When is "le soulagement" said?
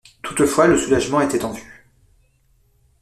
0.65-1.21